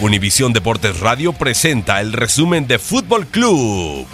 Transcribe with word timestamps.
Univisión 0.00 0.52
Deportes 0.52 1.00
Radio 1.00 1.32
presenta 1.32 2.00
el 2.00 2.12
resumen 2.12 2.68
de 2.68 2.78
Fútbol 2.78 3.26
Club. 3.26 4.06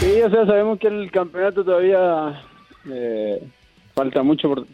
Sí, 0.00 0.22
o 0.22 0.30
sea, 0.30 0.46
sabemos 0.46 0.78
que 0.78 0.88
el 0.88 1.10
campeonato 1.10 1.62
todavía 1.62 2.42
eh, 2.90 3.42
falta 3.94 4.22
mucho 4.22 4.48
por, 4.48 4.66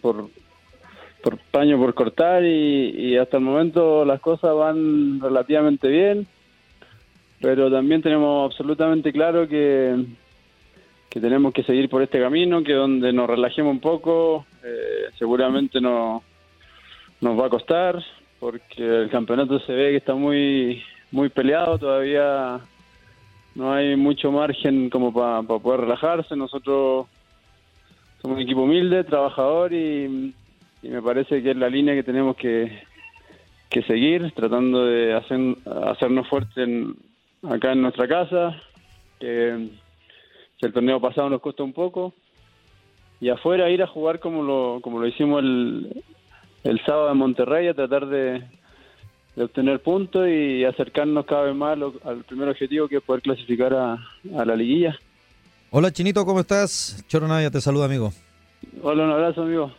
por, 1.20 1.38
paño 1.50 1.78
por 1.78 1.94
cortar 1.94 2.44
y, 2.44 2.90
y, 2.96 3.16
hasta 3.16 3.38
el 3.38 3.42
momento 3.42 4.04
las 4.04 4.20
cosas 4.20 4.54
van 4.54 5.20
relativamente 5.20 5.88
bien, 5.88 6.28
pero 7.40 7.72
también 7.72 8.02
tenemos 8.02 8.52
absolutamente 8.52 9.12
claro 9.12 9.48
que, 9.48 9.96
que 11.08 11.20
tenemos 11.20 11.52
que 11.52 11.64
seguir 11.64 11.88
por 11.88 12.02
este 12.02 12.20
camino, 12.20 12.62
que 12.62 12.74
donde 12.74 13.12
nos 13.12 13.28
relajemos 13.28 13.72
un 13.72 13.80
poco 13.80 14.46
eh, 14.62 15.06
seguramente 15.18 15.80
no, 15.80 16.22
nos 17.20 17.38
va 17.38 17.46
a 17.46 17.50
costar, 17.50 18.00
porque 18.40 18.82
el 19.02 19.10
campeonato 19.10 19.60
se 19.60 19.72
ve 19.72 19.90
que 19.90 19.96
está 19.98 20.14
muy 20.14 20.82
muy 21.12 21.28
peleado, 21.28 21.78
todavía 21.78 22.60
no 23.54 23.72
hay 23.72 23.96
mucho 23.96 24.32
margen 24.32 24.90
como 24.90 25.12
para 25.12 25.42
poder 25.42 25.80
relajarse. 25.80 26.36
Nosotros 26.36 27.06
somos 28.22 28.36
un 28.36 28.42
equipo 28.42 28.62
humilde, 28.62 29.04
trabajador 29.04 29.72
y, 29.72 30.34
y, 30.82 30.88
me 30.88 31.02
parece 31.02 31.42
que 31.42 31.50
es 31.50 31.56
la 31.56 31.68
línea 31.68 31.94
que 31.94 32.02
tenemos 32.02 32.36
que, 32.36 32.82
que 33.68 33.82
seguir, 33.82 34.32
tratando 34.32 34.86
de 34.86 35.14
hacer, 35.14 35.56
hacernos 35.86 36.28
fuertes 36.28 36.68
acá 37.48 37.72
en 37.72 37.82
nuestra 37.82 38.06
casa, 38.06 38.56
que, 39.18 39.68
que 40.58 40.66
el 40.66 40.72
torneo 40.72 41.00
pasado 41.00 41.28
nos 41.28 41.40
costó 41.40 41.64
un 41.64 41.72
poco, 41.72 42.14
y 43.20 43.28
afuera 43.28 43.68
ir 43.68 43.82
a 43.82 43.86
jugar 43.86 44.20
como 44.20 44.42
lo, 44.42 44.80
como 44.80 45.00
lo 45.00 45.06
hicimos 45.06 45.42
el, 45.42 46.02
el 46.64 46.80
sábado 46.84 47.12
en 47.12 47.18
Monterrey 47.18 47.68
a 47.68 47.74
tratar 47.74 48.06
de, 48.06 48.42
de 49.36 49.44
obtener 49.44 49.80
puntos 49.80 50.28
y 50.28 50.64
acercarnos 50.64 51.24
cada 51.26 51.42
vez 51.44 51.54
más 51.54 51.78
lo, 51.78 51.94
al 52.04 52.24
primer 52.24 52.48
objetivo 52.48 52.88
que 52.88 52.96
es 52.96 53.02
poder 53.02 53.22
clasificar 53.22 53.72
a, 53.74 53.94
a, 54.36 54.44
la 54.44 54.56
liguilla. 54.56 54.98
Hola 55.70 55.90
Chinito, 55.92 56.24
¿cómo 56.24 56.40
estás? 56.40 57.04
Choro 57.08 57.28
Navia 57.28 57.50
te 57.50 57.60
saluda 57.60 57.86
amigo. 57.86 58.12
Hola, 58.82 59.04
un 59.04 59.10
abrazo 59.12 59.42
amigo. 59.42 59.72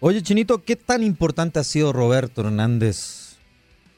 Oye 0.00 0.22
Chinito, 0.22 0.62
¿qué 0.62 0.76
tan 0.76 1.02
importante 1.02 1.58
ha 1.58 1.64
sido 1.64 1.92
Roberto 1.92 2.42
Hernández 2.42 3.38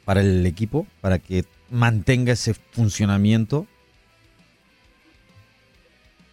para 0.04 0.20
el 0.22 0.46
equipo, 0.46 0.86
para 1.00 1.18
que 1.18 1.44
mantenga 1.70 2.32
ese 2.32 2.54
funcionamiento? 2.54 3.66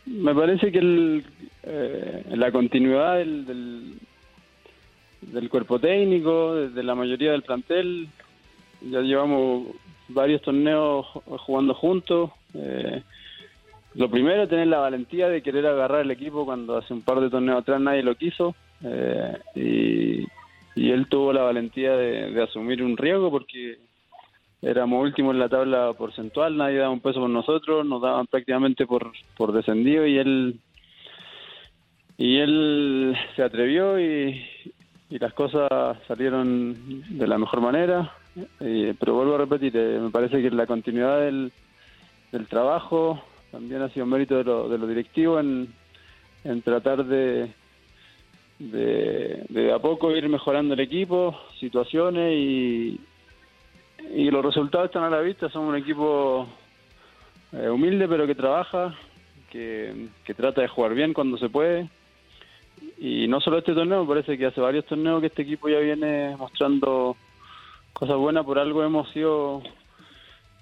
Me 0.05 0.33
parece 0.33 0.71
que 0.71 0.79
el, 0.79 1.25
eh, 1.63 2.23
la 2.29 2.49
continuidad 2.53 3.17
del, 3.17 3.45
del 3.45 3.99
del 5.31 5.49
cuerpo 5.49 5.79
técnico, 5.79 6.55
de 6.55 6.83
la 6.83 6.95
mayoría 6.95 7.31
del 7.31 7.43
plantel. 7.43 8.07
Ya 8.81 9.01
llevamos 9.01 9.67
varios 10.07 10.41
torneos 10.41 11.05
jugando 11.45 11.73
juntos. 11.73 12.31
Eh, 12.53 13.01
lo 13.95 14.09
primero 14.09 14.43
es 14.43 14.49
tener 14.49 14.67
la 14.67 14.79
valentía 14.79 15.27
de 15.27 15.41
querer 15.41 15.65
agarrar 15.65 16.01
el 16.01 16.11
equipo 16.11 16.45
cuando 16.45 16.77
hace 16.77 16.93
un 16.93 17.01
par 17.01 17.19
de 17.19 17.29
torneos 17.29 17.61
atrás 17.61 17.81
nadie 17.81 18.03
lo 18.03 18.15
quiso. 18.15 18.55
Eh, 18.83 19.37
y, 19.55 20.27
él 20.91 21.07
tuvo 21.09 21.33
la 21.33 21.41
valentía 21.41 21.93
de, 21.93 22.31
de, 22.31 22.43
asumir 22.43 22.83
un 22.83 22.97
riesgo 22.97 23.31
porque 23.31 23.79
éramos 24.61 25.03
últimos 25.03 25.33
en 25.33 25.39
la 25.39 25.49
tabla 25.49 25.93
porcentual, 25.93 26.55
nadie 26.55 26.77
daba 26.77 26.91
un 26.91 26.99
peso 26.99 27.19
por 27.19 27.29
nosotros, 27.31 27.83
nos 27.83 27.99
daban 27.99 28.27
prácticamente 28.27 28.85
por, 28.85 29.11
por 29.35 29.53
descendido 29.53 30.05
y 30.05 30.19
él 30.19 30.59
y 32.17 32.37
él 32.37 33.15
se 33.35 33.43
atrevió 33.43 33.99
y, 33.99 34.43
y 35.09 35.19
las 35.19 35.33
cosas 35.33 35.69
salieron 36.07 36.75
de 37.17 37.27
la 37.27 37.37
mejor 37.37 37.61
manera. 37.61 38.13
Eh, 38.59 38.93
pero 38.99 39.15
vuelvo 39.15 39.35
a 39.35 39.39
repetir, 39.39 39.75
eh, 39.75 39.99
me 39.99 40.11
parece 40.11 40.41
que 40.41 40.51
la 40.51 40.67
continuidad 40.67 41.21
del, 41.21 41.51
del 42.31 42.47
trabajo 42.47 43.19
también 43.51 43.81
ha 43.81 43.89
sido 43.89 44.05
mérito 44.05 44.37
de 44.37 44.43
lo, 44.43 44.69
de 44.69 44.77
lo 44.77 44.85
directivo 44.85 45.39
en, 45.39 45.73
tratar 46.63 47.03
de, 47.03 47.51
de, 48.59 49.43
de 49.49 49.73
a 49.73 49.79
poco 49.79 50.15
ir 50.15 50.29
mejorando 50.29 50.75
el 50.75 50.79
equipo, 50.81 51.35
situaciones 51.59 52.33
y, 52.37 53.01
y 54.13 54.29
los 54.29 54.45
resultados 54.45 54.87
están 54.87 55.03
a 55.03 55.09
la 55.09 55.21
vista. 55.21 55.49
Somos 55.49 55.69
un 55.69 55.77
equipo 55.77 56.47
eh, 57.53 57.69
humilde 57.69 58.07
pero 58.07 58.27
que 58.27 58.35
trabaja, 58.35 58.93
que, 59.49 60.09
que 60.23 60.33
trata 60.35 60.61
de 60.61 60.67
jugar 60.67 60.93
bien 60.93 61.13
cuando 61.13 61.37
se 61.37 61.49
puede 61.49 61.89
y 62.97 63.27
no 63.27 63.39
solo 63.41 63.59
este 63.59 63.73
torneo, 63.73 64.01
me 64.01 64.07
parece 64.07 64.37
que 64.37 64.47
hace 64.47 64.59
varios 64.59 64.85
torneos 64.85 65.21
que 65.21 65.27
este 65.27 65.43
equipo 65.43 65.69
ya 65.69 65.79
viene 65.79 66.35
mostrando 66.37 67.15
cosas 67.93 68.17
buenas, 68.17 68.45
por 68.45 68.59
algo 68.59 68.83
hemos 68.83 69.09
sido 69.11 69.61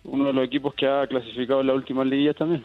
uno 0.04 0.26
de 0.26 0.34
los 0.34 0.46
equipos 0.46 0.74
que 0.76 0.88
ha 0.88 1.08
clasificado 1.08 1.62
en 1.62 1.68
las 1.68 1.76
últimas 1.76 2.08
liguillas 2.08 2.36
también. 2.36 2.64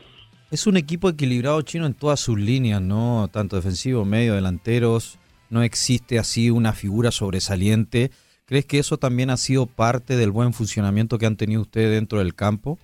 Es 0.50 0.66
un 0.66 0.76
equipo 0.76 1.08
equilibrado 1.08 1.62
chino 1.62 1.86
en 1.86 1.94
todas 1.94 2.18
sus 2.20 2.38
líneas, 2.38 2.82
¿no? 2.82 3.28
Tanto 3.32 3.56
defensivo, 3.56 4.04
medio, 4.04 4.34
delanteros. 4.34 5.18
No 5.48 5.62
existe 5.62 6.18
así 6.18 6.50
una 6.50 6.72
figura 6.72 7.12
sobresaliente. 7.12 8.10
¿Crees 8.46 8.66
que 8.66 8.78
eso 8.80 8.96
también 8.96 9.30
ha 9.30 9.36
sido 9.36 9.66
parte 9.66 10.16
del 10.16 10.32
buen 10.32 10.52
funcionamiento 10.52 11.18
que 11.18 11.26
han 11.26 11.36
tenido 11.36 11.60
ustedes 11.62 11.92
dentro 11.92 12.18
del 12.18 12.34
campo? 12.34 12.78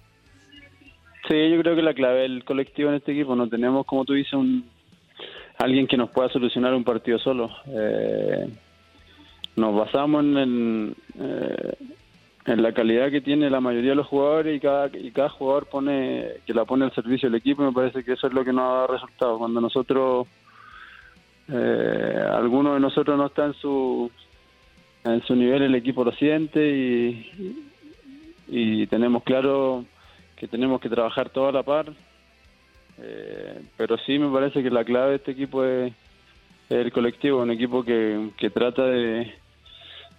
Sí, 1.29 1.51
yo 1.51 1.61
creo 1.61 1.75
que 1.75 1.83
la 1.83 1.93
clave 1.93 2.21
del 2.21 2.45
colectivo 2.45 2.89
en 2.89 2.97
este 2.97 3.13
equipo. 3.13 3.35
No 3.35 3.49
tenemos, 3.49 3.85
como 3.85 4.05
tú 4.05 4.13
dices, 4.13 4.35
un, 4.35 4.65
alguien 5.59 5.87
que 5.87 5.97
nos 5.97 6.11
pueda 6.11 6.29
solucionar 6.29 6.75
un 6.75 6.85
partido 6.85 7.19
solo. 7.19 7.51
Eh, 7.69 8.49
nos 9.57 9.75
basamos 9.75 10.23
en, 10.25 10.95
eh, 11.19 11.75
en 12.47 12.63
la 12.63 12.73
calidad 12.73 13.11
que 13.11 13.21
tiene 13.21 13.49
la 13.49 13.61
mayoría 13.61 13.91
de 13.91 13.97
los 13.97 14.07
jugadores 14.07 14.57
y 14.57 14.61
cada, 14.61 14.89
y 14.97 15.11
cada 15.11 15.31
jugador 15.31 15.67
pone 15.67 16.27
que 16.47 16.55
la 16.55 16.65
pone 16.65 16.85
al 16.85 16.95
servicio 16.95 17.29
del 17.29 17.39
equipo. 17.39 17.63
Me 17.63 17.73
parece 17.73 18.05
que 18.05 18.13
eso 18.13 18.27
es 18.27 18.33
lo 18.33 18.45
que 18.45 18.53
nos 18.53 18.65
ha 18.65 18.75
dado 18.75 18.87
resultado. 18.89 19.39
Cuando 19.39 19.61
nosotros, 19.61 20.27
eh, 21.49 22.25
alguno 22.33 22.75
de 22.75 22.81
nosotros 22.81 23.17
no 23.17 23.27
está 23.27 23.47
en 23.47 23.55
su 23.55 24.11
en 25.05 25.23
su 25.23 25.37
nivel, 25.37 25.63
el 25.63 25.75
equipo 25.77 26.03
lo 26.03 26.11
siente 26.11 26.69
y, 26.69 27.65
y 28.49 28.87
tenemos 28.89 29.23
claro 29.23 29.85
que 30.35 30.49
tenemos 30.49 30.81
que 30.81 30.89
trabajar 30.89 31.31
toda 31.31 31.53
la 31.53 31.63
par. 31.63 31.93
Eh, 32.99 33.63
pero 33.77 33.97
sí 33.99 34.19
me 34.19 34.33
parece 34.33 34.63
que 34.63 34.71
la 34.71 34.85
clave 34.85 35.11
de 35.11 35.17
este 35.17 35.33
equipo 35.33 35.65
es, 35.65 35.93
el 36.69 36.91
colectivo, 36.93 37.43
un 37.43 37.51
equipo 37.51 37.85
que, 37.85 38.31
que 38.37 38.51
trata 38.51 38.85
de, 38.87 39.33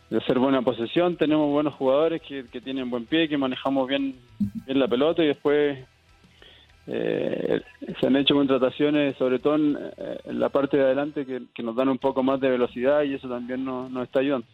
de 0.10 0.18
hacer 0.18 0.40
buena 0.40 0.62
posesión. 0.62 1.18
Tenemos 1.18 1.52
buenos 1.52 1.74
jugadores 1.74 2.22
que, 2.22 2.46
que 2.46 2.62
tienen 2.62 2.90
buen 2.90 3.06
pie, 3.06 3.28
que 3.28 3.38
manejamos 3.38 3.88
bien, 3.88 4.16
bien 4.66 4.80
la 4.80 4.88
pelota 4.88 5.24
y 5.24 5.28
después 5.28 5.78
eh, 6.88 7.62
se 8.00 8.08
han 8.08 8.16
hecho 8.16 8.36
contrataciones, 8.36 9.18
sobre 9.18 9.40
todo 9.40 9.56
en, 9.56 9.78
eh, 9.98 10.18
en 10.26 10.40
la 10.40 10.50
parte 10.50 10.78
de 10.78 10.84
adelante, 10.84 11.26
que, 11.26 11.42
que, 11.54 11.64
nos 11.64 11.76
dan 11.76 11.90
un 11.90 11.98
poco 11.98 12.24
más 12.24 12.40
de 12.40 12.50
velocidad 12.50 13.04
y 13.04 13.16
eso 13.16 13.28
también 13.28 13.66
nos, 13.66 13.92
nos 13.92 14.04
está 14.04 14.20
ayudando. 14.20 14.48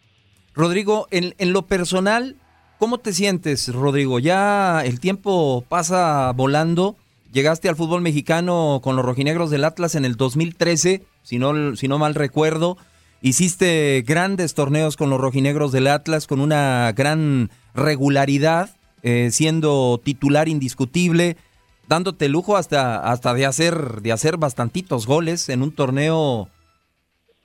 Rodrigo, 0.56 1.08
en, 1.12 1.36
en 1.38 1.54
lo 1.54 1.64
personal, 1.64 2.36
¿Cómo 2.84 2.98
te 2.98 3.14
sientes, 3.14 3.74
Rodrigo? 3.74 4.20
Ya 4.20 4.84
el 4.84 5.00
tiempo 5.00 5.64
pasa 5.70 6.34
volando. 6.34 6.98
Llegaste 7.34 7.68
al 7.68 7.76
fútbol 7.76 8.02
mexicano 8.02 8.80
con 8.84 8.96
los 8.96 9.04
rojinegros 9.04 9.50
del 9.50 9.64
Atlas 9.64 9.96
en 9.96 10.06
el 10.06 10.18
2013, 10.18 11.04
si 11.24 11.40
no, 11.40 11.76
si 11.76 11.88
no 11.88 11.98
mal 11.98 12.14
recuerdo. 12.14 12.78
Hiciste 13.24 14.04
grandes 14.06 14.54
torneos 14.54 14.98
con 14.98 15.10
los 15.10 15.20
rojinegros 15.20 15.72
del 15.72 15.88
Atlas 15.88 16.28
con 16.28 16.40
una 16.40 16.94
gran 16.96 17.50
regularidad, 17.74 18.70
eh, 19.02 19.30
siendo 19.32 20.00
titular 20.04 20.48
indiscutible, 20.48 21.36
dándote 21.88 22.30
lujo 22.30 22.56
hasta, 22.56 23.00
hasta 23.00 23.34
de, 23.34 23.48
hacer, 23.48 24.04
de 24.04 24.12
hacer 24.12 24.38
bastantitos 24.38 25.08
goles 25.08 25.50
en 25.50 25.64
un 25.64 25.72
torneo, 25.72 26.50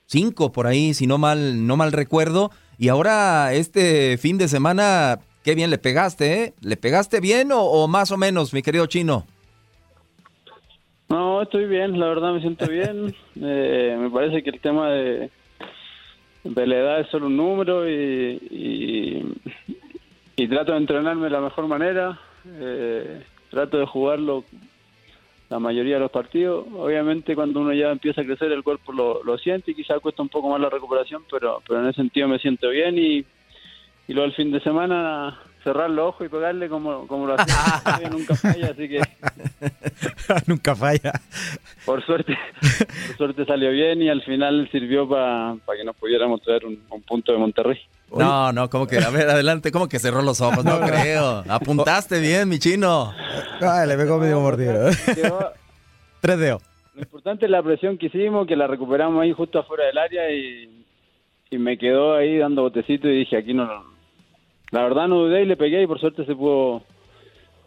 cinco 0.05 0.51
por 0.51 0.67
ahí, 0.67 0.93
si 0.93 1.07
no 1.07 1.17
mal, 1.17 1.65
no 1.65 1.77
mal 1.77 1.93
recuerdo. 1.93 2.51
Y 2.77 2.89
ahora 2.89 3.53
este 3.53 4.19
fin 4.19 4.37
de 4.37 4.47
semana 4.47 5.19
Qué 5.43 5.55
bien 5.55 5.69
le 5.69 5.77
pegaste, 5.77 6.43
¿eh? 6.43 6.53
¿Le 6.59 6.75
pegaste 6.75 7.21
bien 7.21 7.49
o, 7.53 7.87
más 7.87 8.11
o 8.11 8.17
menos, 8.17 8.53
mi 8.53 8.61
querido 8.61 8.85
chino? 8.87 9.25
No, 11.09 11.41
estoy 11.41 11.65
bien, 11.65 11.99
la 11.99 12.07
verdad 12.07 12.33
me 12.33 12.41
siento 12.41 12.67
bien. 12.67 13.13
eh, 13.41 13.97
me 13.99 14.09
parece 14.09 14.43
que 14.43 14.51
el 14.51 14.59
tema 14.59 14.89
de, 14.91 15.29
de, 16.43 16.67
la 16.67 16.77
edad 16.77 16.99
es 17.01 17.07
solo 17.07 17.27
un 17.27 17.37
número 17.37 17.89
y, 17.89 18.39
y, 18.51 19.23
y 20.35 20.47
trato 20.47 20.71
de 20.71 20.77
entrenarme 20.77 21.25
de 21.25 21.31
la 21.31 21.41
mejor 21.41 21.67
manera. 21.67 22.19
Eh, 22.47 23.23
trato 23.49 23.77
de 23.77 23.85
jugarlo 23.85 24.43
la 25.49 25.59
mayoría 25.59 25.95
de 25.95 26.01
los 26.01 26.11
partidos. 26.11 26.67
Obviamente 26.73 27.35
cuando 27.35 27.59
uno 27.61 27.73
ya 27.73 27.91
empieza 27.91 28.21
a 28.21 28.25
crecer 28.25 28.51
el 28.51 28.63
cuerpo 28.63 28.93
lo, 28.93 29.23
lo 29.23 29.37
siente 29.37 29.71
y 29.71 29.75
quizá 29.75 29.99
cuesta 29.99 30.21
un 30.21 30.29
poco 30.29 30.49
más 30.49 30.61
la 30.61 30.69
recuperación, 30.69 31.23
pero, 31.29 31.61
pero 31.67 31.81
en 31.81 31.87
ese 31.87 32.01
sentido 32.01 32.27
me 32.27 32.39
siento 32.39 32.69
bien 32.69 32.97
y 32.97 33.25
y 34.09 34.13
luego 34.13 34.25
el 34.25 34.33
fin 34.33 34.51
de 34.51 34.59
semana 34.61 35.37
cerrar 35.63 35.89
los 35.89 36.09
ojos 36.09 36.27
y 36.27 36.29
pegarle 36.29 36.69
como, 36.69 37.07
como 37.07 37.27
lo 37.27 37.35
hacía 37.37 38.09
nunca 38.11 38.35
falla, 38.35 38.67
así 38.71 38.89
que 38.89 39.01
nunca 40.47 40.75
falla. 40.75 41.13
Por 41.85 42.05
suerte, 42.05 42.37
por 43.07 43.17
suerte 43.17 43.45
salió 43.45 43.71
bien 43.71 44.01
y 44.01 44.09
al 44.09 44.21
final 44.23 44.69
sirvió 44.71 45.07
para 45.07 45.55
pa 45.65 45.75
que 45.75 45.83
nos 45.83 45.95
pudiéramos 45.95 46.41
traer 46.41 46.65
un, 46.65 46.81
un, 46.89 47.01
punto 47.01 47.31
de 47.31 47.37
Monterrey. 47.37 47.79
No, 48.15 48.51
no, 48.51 48.69
como 48.69 48.87
que, 48.87 48.97
a 48.97 49.09
ver, 49.09 49.29
adelante, 49.29 49.71
como 49.71 49.87
que 49.87 49.99
cerró 49.99 50.21
los 50.21 50.41
ojos, 50.41 50.63
no 50.65 50.79
creo. 50.79 51.43
Apuntaste 51.47 52.19
bien, 52.19 52.49
mi 52.49 52.59
chino. 52.59 53.13
Ay, 53.61 53.87
le 53.87 53.97
pegó 53.97 54.17
medio 54.17 54.39
mordido. 54.39 54.89
Tres 56.21 56.39
dedos. 56.39 56.63
Lo 56.95 57.01
importante 57.01 57.45
es 57.45 57.51
la 57.51 57.63
presión 57.63 57.97
que 57.97 58.07
hicimos, 58.07 58.45
que 58.45 58.55
la 58.55 58.67
recuperamos 58.67 59.21
ahí 59.21 59.31
justo 59.31 59.59
afuera 59.59 59.85
del 59.85 59.97
área 59.97 60.31
y, 60.31 60.85
y 61.49 61.57
me 61.57 61.77
quedó 61.77 62.15
ahí 62.15 62.37
dando 62.37 62.63
botecito 62.63 63.07
y 63.07 63.19
dije, 63.19 63.37
aquí 63.37 63.53
no, 63.53 63.67
la 64.71 64.83
verdad 64.83 65.07
no 65.07 65.19
dudé 65.19 65.43
y 65.43 65.45
le 65.45 65.57
pegué 65.57 65.83
y 65.83 65.87
por 65.87 65.99
suerte 65.99 66.25
se 66.25 66.35
pudo 66.35 66.83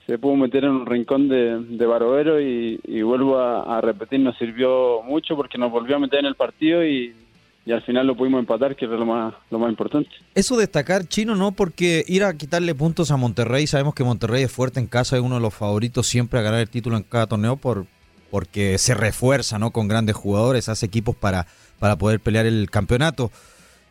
se 0.06 0.18
pudo 0.18 0.36
meter 0.36 0.64
en 0.64 0.70
un 0.70 0.86
rincón 0.86 1.28
de, 1.28 1.58
de 1.60 1.86
Barovero 1.86 2.40
y, 2.40 3.02
vuelvo 3.02 3.38
a, 3.38 3.80
repetir, 3.80 4.20
nos 4.20 4.36
sirvió 4.36 5.00
mucho 5.02 5.36
porque 5.36 5.58
nos 5.58 5.70
volvió 5.70 5.96
a 5.96 6.00
meter 6.00 6.18
en 6.20 6.26
el 6.26 6.34
partido 6.34 6.84
y, 6.84 7.14
y 7.64 7.72
al 7.72 7.82
final 7.82 8.08
lo 8.08 8.16
pudimos 8.16 8.40
empatar, 8.40 8.74
que 8.74 8.86
era 8.86 8.96
lo 8.96 9.06
más, 9.06 9.32
lo 9.50 9.60
más 9.60 9.70
importante. 9.70 10.10
Eso 10.34 10.56
destacar, 10.56 11.06
Chino, 11.06 11.36
¿no? 11.36 11.52
Porque 11.52 12.04
ir 12.08 12.24
a 12.24 12.36
quitarle 12.36 12.74
puntos 12.74 13.12
a 13.12 13.16
Monterrey, 13.16 13.68
sabemos 13.68 13.94
que 13.94 14.02
Monterrey 14.02 14.42
es 14.42 14.50
fuerte 14.50 14.80
en 14.80 14.88
casa, 14.88 15.16
es 15.16 15.22
uno 15.22 15.36
de 15.36 15.40
los 15.40 15.54
favoritos 15.54 16.08
siempre 16.08 16.40
a 16.40 16.42
ganar 16.42 16.60
el 16.60 16.68
título 16.68 16.96
en 16.96 17.04
cada 17.04 17.26
torneo 17.28 17.56
por 17.56 17.86
porque 18.30 18.78
se 18.78 18.94
refuerza, 18.94 19.58
¿no? 19.58 19.72
Con 19.72 19.88
grandes 19.88 20.16
jugadores, 20.16 20.70
hace 20.70 20.86
equipos 20.86 21.14
para, 21.14 21.46
para 21.78 21.96
poder 21.96 22.18
pelear 22.18 22.46
el 22.46 22.70
campeonato. 22.70 23.30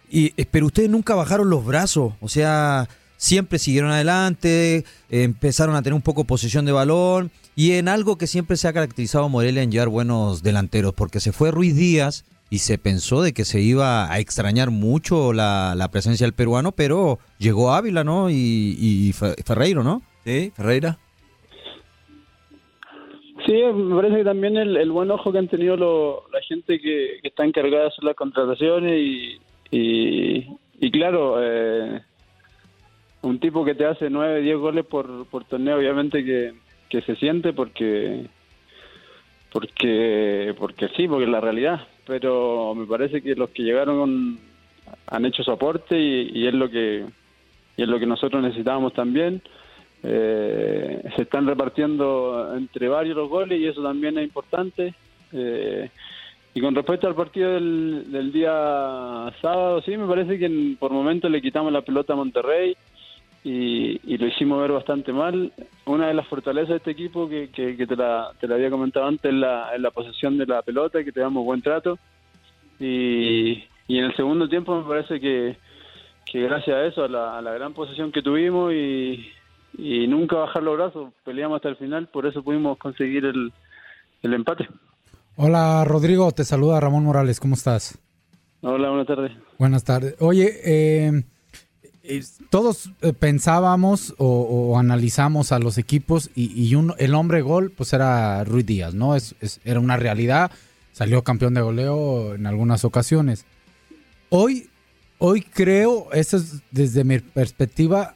Y, 0.10 0.32
pero 0.46 0.66
ustedes 0.66 0.90
nunca 0.90 1.14
bajaron 1.14 1.50
los 1.50 1.64
brazos, 1.64 2.14
o 2.20 2.28
sea, 2.28 2.90
siempre 3.22 3.60
siguieron 3.60 3.92
adelante, 3.92 4.84
empezaron 5.12 5.76
a 5.76 5.84
tener 5.84 5.94
un 5.94 6.02
poco 6.02 6.24
posesión 6.24 6.66
de 6.66 6.72
balón 6.72 7.30
y 7.56 7.74
en 7.74 7.88
algo 7.88 8.18
que 8.18 8.26
siempre 8.26 8.58
se 8.58 8.68
ha 8.68 8.74
caracterizado 8.74 9.26
a 9.26 9.28
Morelia 9.28 9.62
en 9.62 9.72
llevar 9.72 9.90
buenos 9.90 10.42
delanteros, 10.42 10.94
porque 10.94 11.20
se 11.20 11.32
fue 11.32 11.52
Ruiz 11.52 11.76
Díaz 11.76 12.26
y 12.50 12.58
se 12.58 12.80
pensó 12.80 13.22
de 13.22 13.32
que 13.32 13.46
se 13.46 13.62
iba 13.62 14.12
a 14.12 14.20
extrañar 14.20 14.72
mucho 14.72 15.34
la, 15.34 15.76
la 15.78 15.92
presencia 15.92 16.26
del 16.26 16.34
peruano, 16.34 16.72
pero 16.72 17.20
llegó 17.38 17.72
Ávila, 17.74 18.04
¿no? 18.04 18.32
Y, 18.32 18.76
y 18.80 19.14
Ferreiro, 19.14 19.84
¿no? 19.84 20.02
Sí, 20.26 20.52
Ferreira. 20.56 20.98
Sí, 23.46 23.54
me 23.54 23.96
parece 23.96 24.18
que 24.18 24.24
también 24.24 24.58
el, 24.58 24.78
el 24.78 24.92
buen 24.92 25.12
ojo 25.12 25.32
que 25.32 25.38
han 25.38 25.48
tenido 25.48 25.78
lo, 25.78 26.24
la 26.32 26.42
gente 26.42 26.80
que, 26.80 27.20
que, 27.22 27.28
está 27.28 27.46
encargada 27.46 27.84
de 27.84 27.90
hacer 27.90 28.04
las 28.04 28.16
contrataciones 28.16 29.00
y, 29.00 29.38
y, 29.72 30.48
y 30.80 30.92
claro, 30.92 31.36
eh, 31.40 31.71
tipo 33.42 33.66
que 33.66 33.76
te 33.76 33.86
hace 33.86 34.10
9, 34.10 34.42
10 34.42 34.58
goles 34.58 34.86
por, 34.86 35.28
torneo, 35.50 35.78
obviamente 35.78 36.24
que, 36.24 36.54
que 36.88 37.02
se 37.02 37.16
siente 37.18 37.52
porque 37.52 38.26
porque 39.52 40.56
porque 40.58 40.88
sí, 40.96 41.08
porque 41.08 41.26
es 41.26 41.30
la 41.30 41.42
realidad, 41.42 41.86
pero 42.08 42.74
me 42.74 42.86
parece 42.86 43.22
que 43.22 43.36
los 43.36 43.50
que 43.50 43.64
llegaron 43.64 44.40
han 45.08 45.26
hecho 45.26 45.44
su 45.44 45.52
aporte 45.52 46.00
y, 46.00 46.48
es 46.48 46.54
lo 46.54 46.70
que 46.70 47.06
y 47.76 47.82
es 47.84 47.88
lo 47.88 48.00
que 48.00 48.06
nosotros 48.06 48.42
necesitábamos 48.42 48.94
también. 48.94 49.42
Eh, 50.04 51.04
se 51.16 51.24
están 51.24 51.46
repartiendo 51.46 52.56
entre 52.56 52.88
varios 52.88 53.16
los 53.16 53.30
goles 53.30 53.60
y 53.60 53.68
eso 53.68 53.84
también 53.84 54.18
es 54.18 54.24
importante. 54.24 54.94
Eh, 55.34 55.90
y 56.54 56.62
con 56.62 56.76
respecto 56.76 57.08
al 57.08 57.16
partido 57.16 57.54
del, 57.54 58.12
del, 58.12 58.32
día 58.32 58.52
sábado, 59.42 59.82
sí, 59.84 59.96
me 59.96 60.08
parece 60.08 60.38
que 60.38 60.76
por 60.80 60.92
momentos 60.92 61.30
le 61.30 61.42
quitamos 61.42 61.72
la 61.72 61.82
pelota 61.82 62.14
a 62.14 62.18
Monterrey 62.18 62.76
y, 63.44 64.00
y, 64.04 64.18
lo 64.18 64.28
hicimos 64.28 64.62
ver 64.62 64.72
bastante 64.72 65.12
mal. 65.12 65.52
Una 65.86 66.08
de 66.08 66.14
las 66.14 66.28
fortalezas 66.28 66.70
de 66.70 66.76
este 66.78 66.92
equipo 66.92 67.28
que, 67.28 67.50
que, 67.50 67.76
que 67.76 67.88
te, 67.88 67.96
la, 67.96 68.32
te, 68.40 68.48
la, 68.48 68.56
había 68.56 68.70
comentado 68.70 69.08
antes 69.08 69.32
es 69.32 69.38
la, 69.38 69.76
la 69.78 69.92
posesión 69.92 70.38
de 70.38 70.46
la 70.46 70.62
pelota, 70.62 71.04
que 71.04 71.12
te 71.12 71.22
damos 71.22 71.44
buen 71.44 71.62
trato. 71.62 71.98
Y, 72.80 73.64
y 73.88 73.98
en 73.98 74.06
el 74.06 74.16
segundo 74.16 74.48
tiempo 74.48 74.80
me 74.80 74.88
parece 74.88 75.20
que, 75.20 75.58
que 76.26 76.42
gracias 76.42 76.76
a 76.76 76.86
eso, 76.86 77.04
a 77.04 77.08
la, 77.08 77.38
a 77.38 77.42
la 77.42 77.54
gran 77.54 77.74
posesión 77.74 78.12
que 78.12 78.22
tuvimos 78.22 78.74
y, 78.74 79.26
y, 79.78 80.08
nunca 80.08 80.38
bajar 80.38 80.64
los 80.64 80.78
brazos, 80.78 81.14
peleamos 81.26 81.58
hasta 81.58 81.70
el 81.70 81.76
final, 81.78 82.08
por 82.08 82.26
eso 82.26 82.44
pudimos 82.44 82.78
conseguir 82.78 83.26
el, 83.26 83.52
el 84.22 84.34
empate. 84.34 84.68
Hola 85.36 85.84
Rodrigo, 85.86 86.32
te 86.32 86.44
saluda 86.44 86.80
Ramón 86.80 87.06
Morales, 87.06 87.40
¿cómo 87.40 87.56
estás? 87.56 88.00
Hola, 88.62 88.90
buenas 88.90 89.08
tardes. 89.08 89.32
Buenas 89.58 89.84
tardes. 89.84 90.16
Oye, 90.20 90.52
eh, 90.64 91.24
todos 92.50 92.92
eh, 93.02 93.14
pensábamos 93.14 94.16
o, 94.18 94.28
o, 94.28 94.80
analizamos 94.80 95.52
a 95.52 95.60
los 95.60 95.78
equipos 95.78 96.30
y, 96.36 96.74
el 96.98 97.16
hombre 97.16 97.42
gol 97.42 97.72
pues 97.72 97.94
era 97.94 98.44
Ruiz 98.44 98.66
Díaz, 98.66 98.94
¿no? 98.94 99.16
Es, 99.16 99.36
es, 99.40 99.60
era 99.64 99.80
una 99.80 99.98
realidad, 99.98 100.52
salió 100.94 101.24
campeón 101.24 101.54
de 101.54 101.62
goleo 101.62 102.36
en 102.36 102.48
algunas 102.48 102.86
ocasiones. 102.86 103.46
Hoy, 104.30 104.70
hoy 105.20 105.42
creo, 105.42 106.12
eso 106.14 106.38
es 106.38 106.62
desde 106.72 107.04
mi 107.04 107.20
perspectiva 107.20 108.16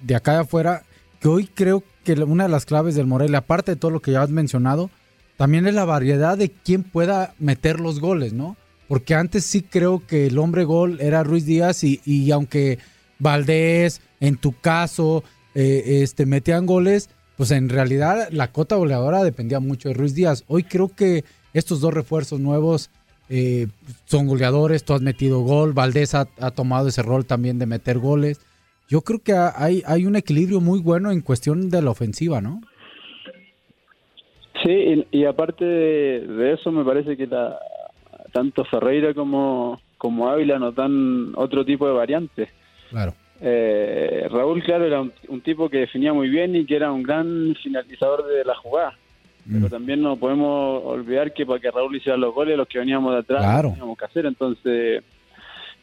de 0.00 0.14
acá 0.14 0.32
de 0.32 0.40
afuera, 0.40 0.82
que 1.20 1.28
hoy 1.28 1.46
creo 1.46 1.82
que 2.04 2.12
una 2.12 2.44
de 2.44 2.50
las 2.50 2.66
claves 2.66 2.94
del 2.94 3.06
Morelia, 3.06 3.38
aparte 3.38 3.72
de 3.72 3.76
todo 3.76 3.90
lo 3.90 4.00
que 4.00 4.12
ya 4.12 4.22
has 4.22 4.30
mencionado, 4.30 4.90
también 5.36 5.66
es 5.66 5.74
la 5.74 5.84
variedad 5.84 6.36
de 6.36 6.50
quién 6.50 6.82
pueda 6.82 7.34
meter 7.38 7.80
los 7.80 8.00
goles, 8.00 8.32
¿no? 8.32 8.56
Porque 8.88 9.14
antes 9.14 9.44
sí 9.44 9.62
creo 9.62 10.06
que 10.06 10.26
el 10.26 10.38
hombre 10.38 10.64
gol 10.64 11.00
era 11.00 11.24
Ruiz 11.24 11.44
Díaz 11.44 11.82
y, 11.82 12.00
y 12.04 12.30
aunque 12.30 12.78
Valdés, 13.18 14.00
en 14.20 14.36
tu 14.36 14.52
caso, 14.52 15.24
eh, 15.54 16.02
este, 16.02 16.26
metían 16.26 16.66
goles, 16.66 17.10
pues 17.36 17.50
en 17.50 17.68
realidad 17.68 18.28
la 18.30 18.52
cota 18.52 18.76
goleadora 18.76 19.22
dependía 19.24 19.60
mucho 19.60 19.88
de 19.88 19.94
Ruiz 19.94 20.14
Díaz. 20.14 20.44
Hoy 20.48 20.64
creo 20.64 20.88
que 20.94 21.24
estos 21.54 21.80
dos 21.80 21.94
refuerzos 21.94 22.40
nuevos 22.40 22.90
eh, 23.28 23.66
son 24.04 24.26
goleadores, 24.26 24.84
tú 24.84 24.92
has 24.92 25.02
metido 25.02 25.40
gol, 25.40 25.72
Valdés 25.72 26.14
ha, 26.14 26.26
tomado 26.54 26.88
ese 26.88 27.02
rol 27.02 27.26
también 27.26 27.58
de 27.58 27.66
meter 27.66 27.98
goles. 27.98 28.40
Yo 28.88 29.00
creo 29.00 29.20
que 29.20 29.32
hay, 29.32 30.06
un 30.06 30.14
equilibrio 30.14 30.60
muy 30.60 30.80
bueno 30.80 31.10
en 31.10 31.20
cuestión 31.20 31.70
de 31.70 31.82
la 31.82 31.90
ofensiva, 31.90 32.40
¿no? 32.40 32.60
Sí, 34.62 35.06
y, 35.10 35.24
aparte 35.24 35.64
de, 35.64 36.52
eso 36.52 36.70
me 36.70 36.84
parece 36.84 37.16
que 37.16 37.28
tanto 38.32 38.64
Ferreira 38.64 39.12
como, 39.12 39.80
Ávila 40.00 40.58
nos 40.58 40.74
otro 41.36 41.64
tipo 41.64 41.86
de 41.86 41.94
variantes. 41.94 42.48
Claro. 42.90 43.14
Eh, 43.40 44.26
Raúl, 44.30 44.62
claro, 44.62 44.84
era 44.86 45.00
un, 45.02 45.12
un 45.28 45.40
tipo 45.42 45.68
que 45.68 45.78
definía 45.78 46.12
muy 46.12 46.28
bien 46.28 46.56
y 46.56 46.64
que 46.64 46.76
era 46.76 46.90
un 46.90 47.02
gran 47.02 47.54
finalizador 47.62 48.26
de 48.26 48.44
la 48.44 48.54
jugada. 48.54 48.96
Pero 49.48 49.68
también 49.68 50.02
no 50.02 50.16
podemos 50.16 50.82
olvidar 50.84 51.32
que 51.32 51.46
para 51.46 51.60
que 51.60 51.70
Raúl 51.70 51.94
hiciera 51.94 52.18
los 52.18 52.34
goles, 52.34 52.56
los 52.56 52.66
que 52.66 52.80
veníamos 52.80 53.12
de 53.12 53.20
atrás 53.20 53.42
Claro. 53.44 53.68
teníamos 53.70 53.96
que 53.96 54.04
hacer. 54.04 54.26
Entonces, 54.26 55.04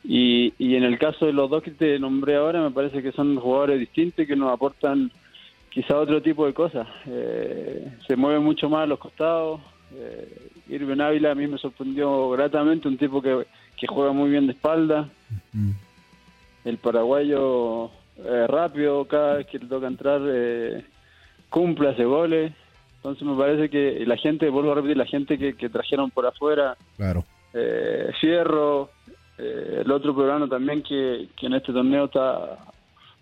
y, 0.04 0.54
y 0.58 0.76
en 0.76 0.84
el 0.84 1.00
caso 1.00 1.26
de 1.26 1.32
los 1.32 1.50
dos 1.50 1.64
que 1.64 1.72
te 1.72 1.98
nombré 1.98 2.36
ahora, 2.36 2.62
me 2.62 2.72
parece 2.72 3.02
que 3.02 3.14
son 3.14 3.38
jugadores 3.38 3.80
distintos 3.80 4.26
y 4.26 4.28
que 4.28 4.36
nos 4.36 4.52
aportan 4.52 5.12
quizá 5.70 5.98
otro 5.98 6.22
tipo 6.22 6.46
de 6.46 6.54
cosas. 6.54 6.86
Eh, 7.08 7.88
se 8.06 8.18
mueve 8.18 8.40
mucho 8.40 8.70
más 8.70 8.84
a 8.84 8.88
los 8.88 9.00
costados. 9.00 9.62
Eh, 9.96 10.28
Irving 10.68 11.00
Ávila 11.00 11.32
a 11.32 11.36
mí 11.36 11.48
me 11.48 11.58
sorprendió 11.58 12.32
gratamente, 12.32 12.90
un 12.90 12.98
tipo 12.98 13.22
que, 13.22 13.46
que 13.78 13.88
juega 13.88 14.12
muy 14.12 14.30
bien 14.30 14.46
de 14.46 14.52
espalda. 14.54 15.08
El 16.66 16.78
paraguayo 16.78 17.86
eh, 18.18 18.46
rápido, 18.48 19.06
cada 19.06 19.36
vez 19.36 19.48
que 19.48 19.60
le 19.60 19.66
toca 19.68 19.88
entrar, 19.88 20.22
eh, 20.26 20.86
cumple, 21.50 21.90
hace 21.90 22.06
goles. 22.06 22.54
Entonces 22.98 23.24
me 23.28 23.36
parece 23.38 23.70
que 23.70 24.06
la 24.06 24.16
gente, 24.18 24.50
vuelvo 24.50 24.72
a 24.72 24.76
repetir, 24.76 24.96
la 24.98 25.06
gente 25.06 25.38
que, 25.38 25.56
que 25.56 25.70
trajeron 25.70 26.10
por 26.12 26.26
afuera, 26.26 26.78
Claro. 26.96 27.26
eh, 27.54 28.12
Fierro, 28.22 28.90
eh, 29.38 29.82
el 29.84 29.92
otro 29.92 30.16
peruano 30.16 30.48
también 30.48 30.82
que, 30.84 31.28
que 31.36 31.48
en 31.48 31.54
este 31.56 31.74
torneo 31.74 32.06
está 32.06 32.60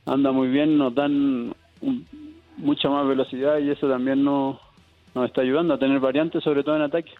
anda 0.06 0.32
muy 0.32 0.50
bien, 0.50 0.78
nos 0.78 0.94
dan 0.94 1.54
un- 1.82 2.06
mucha 2.58 2.90
más 2.90 3.08
velocidad 3.08 3.58
y 3.60 3.70
eso 3.72 3.88
también 3.90 4.24
nos, 4.24 4.58
nos 5.16 5.26
está 5.26 5.42
ayudando 5.42 5.74
a 5.74 5.80
tener 5.80 6.00
variantes, 6.00 6.44
sobre 6.44 6.64
todo 6.64 6.76
en 6.76 6.82
ataque. 6.84 7.12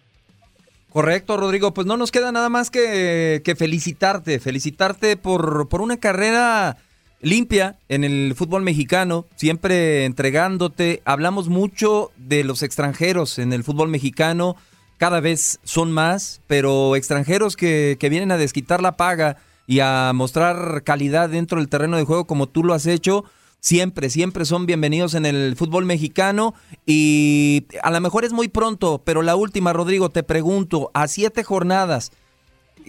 Correcto, 0.92 1.38
Rodrigo. 1.38 1.72
Pues 1.72 1.86
no 1.86 1.96
nos 1.96 2.12
queda 2.12 2.32
nada 2.32 2.50
más 2.50 2.70
que, 2.70 3.54
felicitarte, 3.56 4.40
felicitarte 4.40 5.16
por, 5.16 5.68
por 5.68 5.80
una 5.80 5.96
carrera 5.96 6.76
limpia 7.22 7.78
en 7.88 8.04
el 8.04 8.34
fútbol 8.36 8.62
mexicano, 8.62 9.24
siempre 9.36 10.04
entregándote. 10.04 11.00
Hablamos 11.06 11.48
mucho 11.48 12.10
de 12.18 12.44
los 12.44 12.62
extranjeros 12.62 13.38
en 13.38 13.54
el 13.54 13.64
fútbol 13.64 13.88
mexicano, 13.88 14.56
cada 14.98 15.20
vez 15.20 15.60
son 15.64 15.92
más, 15.92 16.42
pero 16.46 16.94
extranjeros 16.94 17.56
que, 17.56 17.96
que 17.98 18.10
vienen 18.10 18.30
a 18.30 18.36
desquitar 18.36 18.82
la 18.82 18.98
paga 18.98 19.38
y 19.66 19.80
a 19.80 20.12
mostrar 20.14 20.82
calidad 20.84 21.30
dentro 21.30 21.58
del 21.58 21.70
terreno 21.70 21.96
de 21.96 22.04
juego 22.04 22.26
como 22.26 22.48
tú 22.48 22.64
lo 22.64 22.74
has 22.74 22.84
hecho. 22.84 23.24
Siempre, 23.64 24.10
siempre 24.10 24.44
son 24.44 24.66
bienvenidos 24.66 25.14
en 25.14 25.24
el 25.24 25.54
fútbol 25.54 25.84
mexicano 25.84 26.52
y 26.84 27.66
a 27.84 27.92
lo 27.92 28.00
mejor 28.00 28.24
es 28.24 28.32
muy 28.32 28.48
pronto, 28.48 29.00
pero 29.04 29.22
la 29.22 29.36
última, 29.36 29.72
Rodrigo, 29.72 30.08
te 30.08 30.24
pregunto, 30.24 30.90
a 30.94 31.06
siete 31.06 31.44
jornadas, 31.44 32.10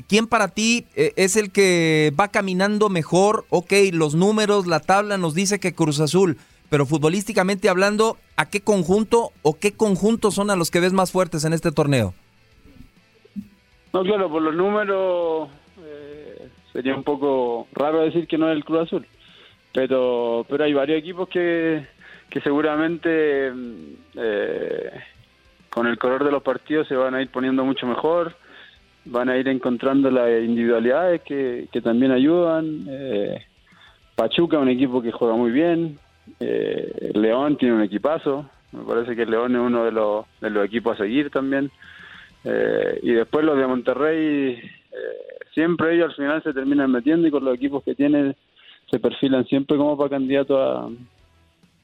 ¿quién 0.09 0.25
para 0.25 0.47
ti 0.47 0.87
eh, 0.95 1.13
es 1.15 1.35
el 1.35 1.51
que 1.51 2.11
va 2.19 2.29
caminando 2.29 2.89
mejor? 2.89 3.45
Ok, 3.51 3.71
los 3.91 4.15
números, 4.15 4.65
la 4.65 4.79
tabla 4.79 5.19
nos 5.19 5.35
dice 5.35 5.59
que 5.59 5.75
Cruz 5.75 5.99
Azul, 5.99 6.37
pero 6.71 6.87
futbolísticamente 6.87 7.69
hablando, 7.69 8.17
¿a 8.35 8.49
qué 8.49 8.61
conjunto 8.61 9.29
o 9.43 9.59
qué 9.59 9.73
conjuntos 9.73 10.33
son 10.33 10.49
a 10.49 10.55
los 10.55 10.71
que 10.71 10.79
ves 10.79 10.91
más 10.91 11.11
fuertes 11.11 11.45
en 11.45 11.53
este 11.53 11.71
torneo? 11.71 12.15
No, 13.93 14.01
claro, 14.01 14.27
por 14.27 14.41
los 14.41 14.55
números 14.55 15.49
eh, 15.85 16.49
sería 16.71 16.95
un 16.95 17.03
poco 17.03 17.67
raro 17.73 17.99
decir 17.99 18.25
que 18.25 18.39
no 18.39 18.49
es 18.49 18.55
el 18.55 18.65
Cruz 18.65 18.87
Azul, 18.87 19.05
pero 19.73 20.45
pero 20.47 20.63
hay 20.63 20.73
varios 20.73 20.99
equipos 20.99 21.27
que, 21.27 21.85
que 22.29 22.41
seguramente 22.41 23.51
mm, 23.51 23.93
eh, 24.15 24.91
con 25.73 25.87
el 25.87 25.97
color 25.97 26.23
de 26.23 26.31
los 26.31 26.43
partidos 26.43 26.87
se 26.87 26.95
van 26.95 27.15
a 27.15 27.21
ir 27.21 27.29
poniendo 27.29 27.65
mucho 27.65 27.87
mejor, 27.87 28.35
van 29.05 29.27
a 29.29 29.37
ir 29.37 29.47
encontrando 29.47 30.11
las 30.11 30.29
individualidades 30.43 31.21
que, 31.23 31.67
que 31.71 31.81
también 31.81 32.11
ayudan. 32.11 32.85
Eh, 32.87 33.43
Pachuca, 34.15 34.59
un 34.59 34.69
equipo 34.69 35.01
que 35.01 35.11
juega 35.11 35.35
muy 35.35 35.49
bien, 35.49 35.97
eh, 36.39 37.11
León 37.15 37.57
tiene 37.57 37.73
un 37.73 37.81
equipazo, 37.81 38.47
me 38.71 38.83
parece 38.83 39.15
que 39.15 39.25
León 39.25 39.55
es 39.55 39.61
uno 39.61 39.83
de 39.85 39.91
los, 39.91 40.25
de 40.41 40.51
los 40.51 40.63
equipos 40.63 40.93
a 40.93 41.03
seguir 41.03 41.31
también. 41.31 41.71
Eh, 42.43 42.99
y 43.01 43.11
después 43.13 43.43
los 43.43 43.57
de 43.57 43.65
Monterrey, 43.65 44.61
siempre 45.55 45.95
ellos 45.95 46.09
al 46.09 46.15
final 46.15 46.43
se 46.43 46.53
terminan 46.53 46.91
metiendo 46.91 47.27
y 47.27 47.31
con 47.31 47.43
los 47.43 47.55
equipos 47.55 47.83
que 47.83 47.95
tienen 47.95 48.35
se 48.93 48.99
perfilan 48.99 49.43
siempre 49.45 49.75
como 49.75 49.97
para 49.97 50.11
candidato 50.11 50.61
a, 50.61 50.87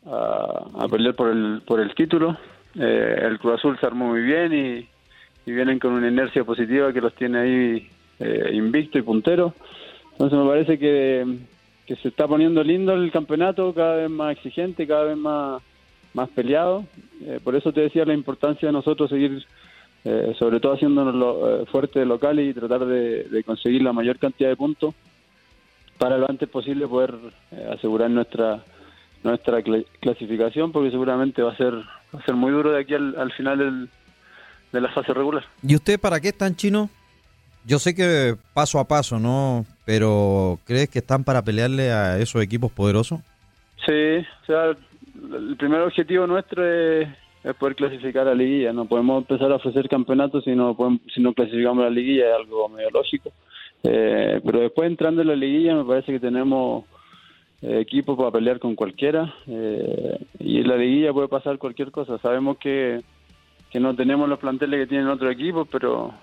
a, 0.06 0.66
a 0.78 0.88
pelear 0.88 1.16
por 1.16 1.30
el, 1.30 1.64
por 1.66 1.80
el 1.80 1.96
título. 1.96 2.38
Eh, 2.76 3.22
el 3.24 3.40
Cruz 3.40 3.56
Azul 3.56 3.80
se 3.80 3.88
armó 3.88 4.10
muy 4.10 4.22
bien 4.22 4.54
y, 4.54 4.88
vienen 5.52 5.80
con 5.80 5.94
una 5.94 6.08
inercia 6.08 6.44
positiva 6.44 6.94
que 6.94 7.02
los 7.02 7.16
tiene 7.16 7.40
ahí 7.40 7.90
eh, 8.20 8.52
invicto 8.54 9.00
y 9.00 9.02
puntero. 9.02 9.56
Entonces 10.12 10.38
me 10.38 10.48
parece 10.48 10.78
que, 10.78 11.26
que 11.88 11.96
se 11.96 12.10
está 12.10 12.28
poniendo 12.28 12.64
lindo 12.64 12.94
el 12.94 13.12
campeonato, 13.12 13.74
cada 13.74 13.96
vez 13.96 14.12
más 14.12 14.34
exigente, 14.34 14.86
cada 14.86 15.06
vez 15.06 15.18
más, 15.18 15.64
más 16.14 16.30
peleado. 16.30 16.86
Eh, 17.26 17.40
por 17.44 17.56
eso 17.56 17.74
te 17.74 17.82
decía 17.82 18.06
la 18.06 18.14
importancia 18.14 18.68
de 18.68 18.74
nosotros 18.74 19.10
seguir 19.10 19.44
eh, 20.04 20.36
sobre 20.38 20.60
todo 20.60 20.74
haciéndonos 20.74 21.16
lo, 21.16 21.64
eh, 21.64 21.66
fuerte 21.66 22.06
local 22.06 22.40
y 22.40 22.54
tratar 22.54 22.86
de 22.86 23.44
conseguir 23.44 23.82
la 23.82 23.94
mayor 23.94 24.20
cantidad 24.20 24.50
de 24.50 24.56
puntos 24.56 24.94
para 26.00 26.18
lo 26.18 26.28
antes 26.28 26.50
posible 26.50 26.88
poder 26.88 27.14
eh, 27.52 27.70
asegurar 27.72 28.10
nuestra 28.10 28.64
nuestra 29.24 29.60
cla- 29.60 29.86
clasificación 30.00 30.72
porque 30.72 30.90
seguramente 30.92 31.42
va 31.44 31.52
a 31.52 31.58
ser 31.58 31.74
va 31.76 32.20
a 32.20 32.26
ser 32.26 32.34
muy 32.36 32.52
duro 32.52 32.72
de 32.72 32.80
aquí 32.82 32.94
al, 32.96 33.16
al 33.20 33.32
final 33.34 33.58
del- 33.60 33.90
de 34.72 34.82
la 34.82 34.90
fase 34.90 35.14
regular. 35.14 35.44
¿Y 35.62 35.76
usted 35.76 36.00
para 36.00 36.20
qué 36.20 36.30
están 36.30 36.56
chino? 36.56 36.90
Yo 37.66 37.78
sé 37.80 37.94
que 37.94 38.36
paso 38.54 38.80
a 38.80 38.88
paso, 38.88 39.20
¿no? 39.20 39.66
Pero 39.86 40.58
¿crees 40.66 40.90
que 40.90 41.00
están 41.00 41.24
para 41.24 41.42
pelearle 41.44 41.92
a 41.92 42.18
esos 42.18 42.42
equipos 42.42 42.72
poderosos? 42.72 43.20
Sí, 43.86 44.26
o 44.44 44.46
sea, 44.46 44.66
el 45.36 45.56
primer 45.58 45.82
objetivo 45.82 46.26
nuestro 46.28 46.66
es, 46.66 47.08
es 47.44 47.54
poder 47.56 47.76
clasificar 47.76 48.24
a 48.28 48.32
la 48.32 48.36
liguilla. 48.36 48.72
No 48.74 48.86
podemos 48.86 49.24
empezar 49.24 49.52
a 49.52 49.56
ofrecer 49.56 49.90
campeonatos 49.90 50.44
si 50.46 50.52
no, 50.56 50.76
podemos- 50.76 51.02
si 51.14 51.22
no 51.22 51.34
clasificamos 51.34 51.82
a 51.82 51.90
la 51.90 51.96
liguilla, 51.96 52.30
es 52.30 52.36
algo 52.36 52.70
medio 52.70 52.90
lógico. 52.92 53.32
Eh, 53.84 54.42
pero 54.44 54.60
después 54.60 54.88
entrando 54.88 55.22
en 55.22 55.30
la 55.30 55.36
liguilla 55.36 55.76
me 55.76 55.86
parece 55.86 56.12
que 56.12 56.20
tenemos 56.20 56.86
eh, 57.62 57.80
equipo 57.80 58.18
para 58.18 58.32
pelear 58.32 58.60
con 58.60 58.76
cualquiera 58.76 59.34
eh, 59.48 60.18
y 60.40 60.60
en 60.60 60.68
la 60.68 60.76
liguilla 60.76 61.14
puede 61.14 61.28
pasar 61.28 61.58
cualquier 61.58 61.92
cosa. 61.92 62.18
Sabemos 62.20 62.58
que, 62.58 63.02
que 63.70 63.80
no 63.80 63.96
tenemos 63.96 64.28
los 64.28 64.40
planteles 64.40 64.82
que 64.82 64.88
tienen 64.88 65.08
otros 65.08 65.32
equipos, 65.32 65.68
pero 65.72 66.14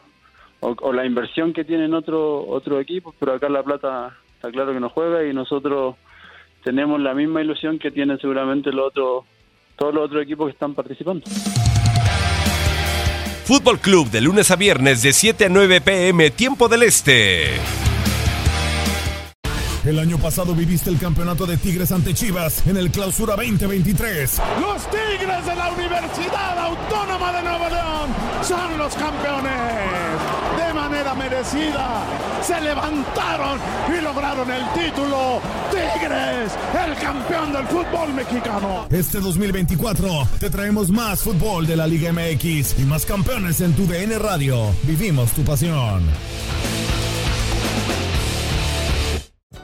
o, 0.61 0.77
o 0.81 0.93
la 0.93 1.07
inversión 1.07 1.53
que 1.53 1.65
tienen 1.65 1.95
otro 1.95 2.47
otro 2.47 2.81
equipos, 2.81 3.15
pero 3.19 3.33
acá 3.33 3.49
La 3.49 3.63
Plata 3.63 4.17
está 4.35 4.51
claro 4.51 4.73
que 4.73 4.81
no 4.81 4.91
juega 4.91 5.25
y 5.27 5.33
nosotros 5.33 5.97
tenemos 6.63 7.01
la 7.01 7.15
misma 7.15 7.43
ilusión 7.43 7.79
que 7.79 7.91
tienen 7.91 8.19
seguramente 8.19 8.73
los 8.73 8.89
otros 8.89 9.25
todos 9.77 9.95
los 9.95 10.05
otros 10.05 10.23
equipos 10.23 10.47
que 10.47 10.53
están 10.53 10.75
participando. 10.75 11.25
Fútbol 13.47 13.79
Club 13.79 14.11
de 14.11 14.21
lunes 14.21 14.51
a 14.51 14.57
viernes 14.57 15.03
de 15.03 15.13
7 15.13 15.45
a 15.45 15.49
9 15.49 15.81
pm, 15.81 16.33
tiempo 16.33 16.69
del 16.69 16.83
este. 16.83 17.55
El 19.85 20.01
año 20.01 20.19
pasado 20.19 20.53
viviste 20.53 20.91
el 20.91 20.99
campeonato 20.99 21.47
de 21.47 21.57
Tigres 21.57 21.93
ante 21.93 22.13
Chivas 22.13 22.67
en 22.67 22.77
el 22.77 22.91
Clausura 22.91 23.37
2023. 23.37 24.43
Los 24.61 24.91
Tigres 24.91 25.47
de 25.47 25.55
la 25.55 25.71
Universidad 25.71 26.59
Autónoma 26.59 27.33
de 27.35 27.43
Nuevo 27.45 27.69
León 27.69 28.11
son 28.43 28.79
los 28.79 28.93
campeones. 28.97 29.53
De 30.59 30.75
manera 30.75 31.15
merecida 31.15 32.03
se 32.43 32.61
levantaron 32.61 33.61
y 33.97 34.03
lograron 34.03 34.51
el 34.51 34.65
título. 34.73 35.41
Tigres, 35.71 36.53
el 36.87 36.95
campeón 36.97 37.53
del 37.53 37.67
fútbol 37.67 38.15
mexicano. 38.15 38.87
Este 38.91 39.21
2024 39.21 40.29
te 40.39 40.51
traemos 40.51 40.91
más 40.91 41.23
fútbol 41.23 41.67
de 41.67 41.77
la 41.77 41.87
Liga 41.87 42.13
MX 42.13 42.79
y 42.79 42.83
más 42.85 43.05
campeones 43.07 43.61
en 43.61 43.73
tu 43.75 43.87
DN 43.87 44.19
Radio. 44.19 44.71
Vivimos 44.85 45.33
tu 45.33 45.43
pasión. 45.43 46.03